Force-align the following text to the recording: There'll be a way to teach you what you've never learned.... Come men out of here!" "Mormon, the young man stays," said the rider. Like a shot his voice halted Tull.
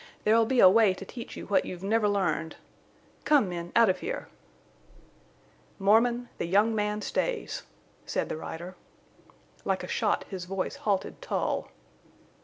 There'll 0.23 0.47
be 0.47 0.59
a 0.59 0.67
way 0.67 0.95
to 0.95 1.05
teach 1.05 1.37
you 1.37 1.45
what 1.45 1.63
you've 1.63 1.83
never 1.83 2.09
learned.... 2.09 2.55
Come 3.23 3.49
men 3.49 3.71
out 3.75 3.87
of 3.87 3.99
here!" 3.99 4.29
"Mormon, 5.77 6.27
the 6.39 6.47
young 6.47 6.73
man 6.73 7.03
stays," 7.03 7.61
said 8.07 8.27
the 8.27 8.35
rider. 8.35 8.75
Like 9.63 9.83
a 9.83 9.87
shot 9.87 10.25
his 10.27 10.45
voice 10.45 10.77
halted 10.77 11.21
Tull. 11.21 11.69